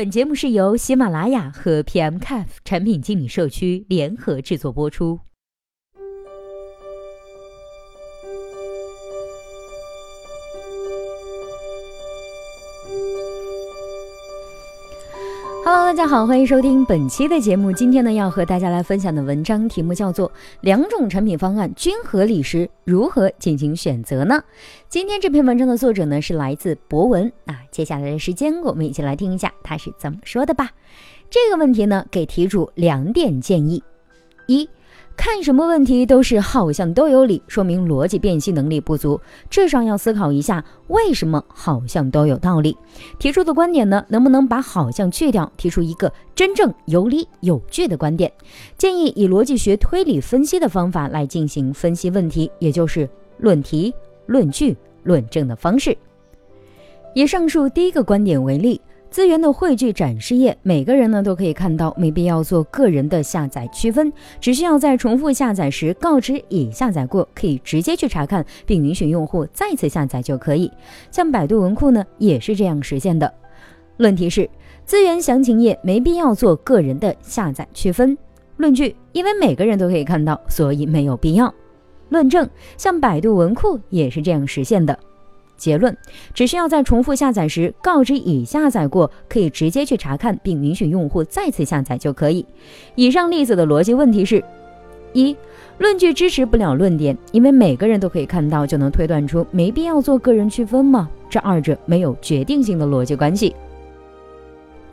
[0.00, 5.20] 本节目是由喜马拉雅和 PM c a f 产品经理社区联合制作播出。
[15.72, 17.70] Hello，大家好，欢迎收听本期的节目。
[17.70, 20.28] 今天呢，要和大家来分享的文章题目叫做
[20.62, 24.34] 《两种产品方案均合理时如何进行选择呢？》
[24.88, 27.32] 今天这篇文章的作者呢是来自博文。
[27.44, 30.72] 那接下来的时间，我们一起来听一下他是怎么说的吧。
[31.30, 33.80] 这个问题呢，给题主两点建议：
[34.48, 34.68] 一。
[35.20, 39.20] 看什么问题都是好像都有理，说明逻辑辨析能力不足，
[39.50, 42.74] 至少要思考一下为什么好像都有道理。
[43.18, 48.32] 提出的观点呢，能不能把好像去掉，提出一个真正有理有据的观点？
[48.78, 53.92] 建议以逻辑学推理分析的方法来进行分析问题，也就是论题、
[54.24, 55.94] 论据、论证的方式。
[57.14, 58.80] 以上述第一个观点为例。
[59.10, 70.70] 资源的汇聚展示页，每个人呢都可以看到，没必要做个人的下载区分，只需要在重复下载时告知已下载过，可以直接去查看，并允许用户再次下载就可以。
[71.10, 73.32] 像百度文库呢也是这样实现的。
[73.96, 74.48] 论题是
[74.84, 78.16] 资源详情页没必要做个人的下载区分。
[78.58, 81.52] 论据因为每个人都可以看到，所以没有必要。
[82.10, 84.96] 论证像百度文库也是这样实现的。
[85.60, 85.96] 结论
[86.34, 92.44] 只需要在重复下载时告知已下载过，可以直接去查看，并允许用户再次下载就可以。
[92.94, 94.42] 以上例子的逻辑问题是：
[95.12, 95.36] 一、
[95.78, 101.08] 论据支持不了论点，因为每个人都可以看到，就能推断出没必要做个人区分吗？
[101.28, 103.54] 这二者没有决定性的逻辑关系。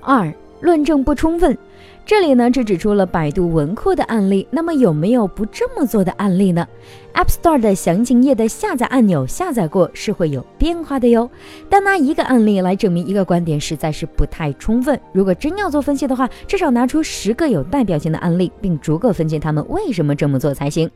[0.00, 0.32] 二、
[0.66, 1.56] 论证不充分。
[2.04, 4.46] 这里呢，只指出了百度文库的案例。
[4.50, 6.66] 那么有没有不这么做的案例呢
[7.14, 11.30] ？App Store 的详情页的下载按钮下载过是会有变化的哟。
[11.70, 15.00] 单拿一个案例来证明一个观点，实在是不太充分。
[15.12, 20.90] 如果真要做分析的话，至少拿出十个有代表性的案例，并逐个分析他们为什么这么做才行。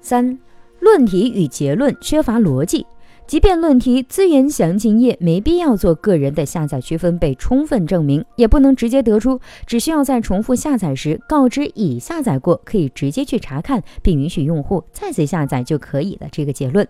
[0.00, 0.36] 三，
[0.80, 2.84] 论题与结论缺乏逻辑。
[3.32, 16.86] 即便论题资源详情页没必要做个人的下载区分被充分证明，也不能直接得出只需要在重复下载时告知已下载过，可以直接去查看，并允许用户再次下载就可以了这个结论。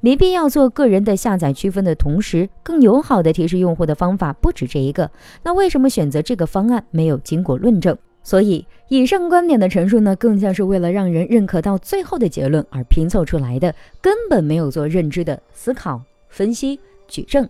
[0.00, 5.08] 没必要做个人的下载区分的同时，更友好的提示用户的方法不止这一个。
[5.44, 7.96] 那为什么选择这个方案没有经过论证？
[8.24, 17.46] 所以，以上观点的陈述呢，更像是为了让人认可到最后的结论而拼凑出来的，根本没有做认知的思考、分析、举证。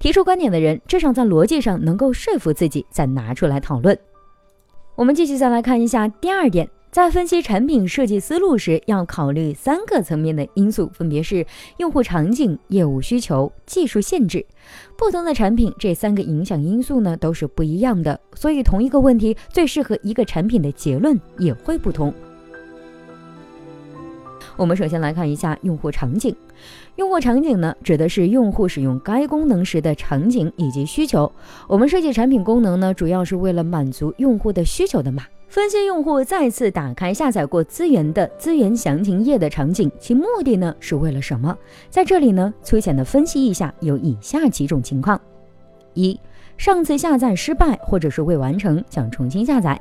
[0.00, 3.96] 提出观点的人，至少在逻辑上能够说服自己，再拿出来讨论。
[4.96, 6.68] 我们继续再来看一下第二点。
[6.96, 11.46] 在分析产品设计思路时，要考虑三个层面的因素，分别是
[11.76, 14.46] 用户场景、业务需求、技术限制。
[14.96, 22.14] 不同的产品，这三个影响因素呢都是不一样的，所以同一个问题最适合一个产品的结论也会不同。
[24.56, 26.34] 我们首先来看一下用户场景。
[26.94, 31.30] 用户场景呢，指的是用户使用该功能时的场景以及需求。
[31.68, 35.24] 我们设计产品功能呢，主要是为了满足用户的需求的嘛。
[35.48, 41.56] 分析用户再次打开下载过资源的资源详情页的场景，其目的呢是为了什么？
[41.88, 45.18] 在这里呢，粗浅的分析一下，有以下几种情况：
[45.94, 46.18] 一、
[46.58, 49.76] 上次下载失败或者是未完成，想重新下载；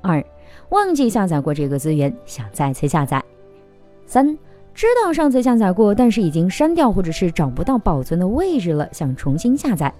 [0.00, 0.24] 二、
[0.70, 3.20] 忘记下载过这个资源，想再次下载；
[4.06, 4.36] 三、
[4.74, 9.90] 知道上次下载过，但是已经删掉或者是找不到保存的位置了，想重新下载；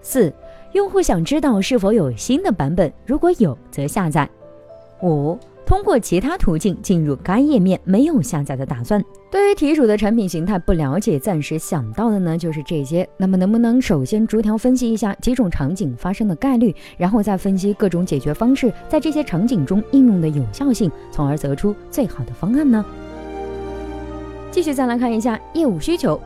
[0.00, 0.32] 四。
[0.72, 4.28] 用户想知道是否有新的版本，如果有，则下载。
[5.02, 5.36] 五、
[5.66, 9.02] 通过其他途径进入该页面，没有下载的打算。
[9.32, 13.08] 对于题主的产品形态不了解，暂时想到的呢就是这些。
[13.16, 22.84] 那么，能不能首先逐条分析一下几种场景发生的概率，然后再分析各种解决方式在这些场景中应用的有效性，从而得出最好的方案呢？
[24.52, 26.20] 继续再来看一下业务需求。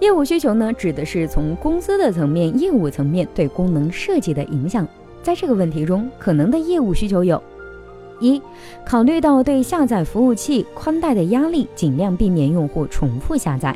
[0.00, 4.86] 业务需求呢，指的是从公司的层面、业务层面对功能设计的影响。
[5.22, 7.42] 在这个问题中，可能的业务需求有：
[8.20, 8.40] 一、
[8.86, 13.74] 考虑到对下载服务器宽带的压力，尽量避免用户重复下载；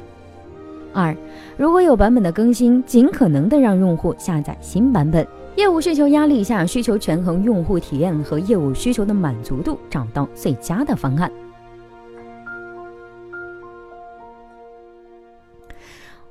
[0.92, 1.14] 二、
[1.56, 5.26] 如果有版本的更新，尽可能的让用户下载新版本。
[5.56, 11.30] 业务需求压力下，需求权衡用户体验和业务需求的满足度，找到最佳的方案。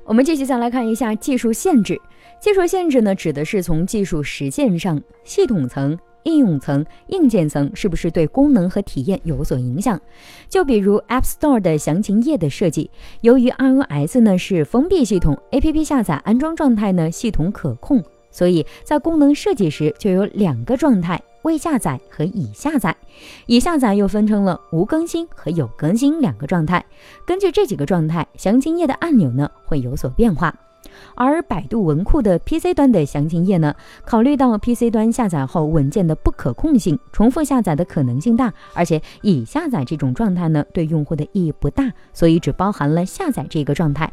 [0.04, 2.00] 我们继续再来看一下技术限制。
[2.40, 10.00] 技术限制呢，指的是从技术实现上，系统层、应用层、硬件层是不是对功能和体验有所影响？
[10.48, 12.90] 就比如 App Store 的详情页的设计，
[13.20, 22.96] 由于 iOS 呢是封闭系统，APP 下载安装状态呢系统可控，所以在功能设计时就有两个状态：未下载和已下载。
[23.46, 26.84] 已下载又分成了无更新和有更新两个状态。
[27.26, 30.54] 根据这几个状态，详情页的按钮呢会有所变化。
[31.14, 33.74] 而百度文库的 PC 端的详情页呢，
[34.04, 44.12] 考虑到 PC 端下载后文件的不可控性，重复下载的可能性大，而且已下载这种状态呢对用户的意义不大，所以只包含了下载这个状态。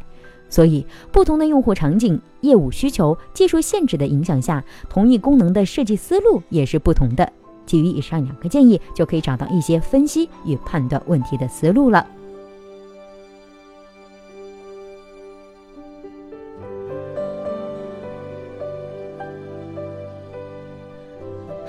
[0.50, 7.32] 所以，不同的用户场景、业务需求、技术限制的影响下，同一功能的设计思路也是不同的。
[7.64, 12.04] 基于以上两个建议，就可以找到一些分析与判断问题的思路了。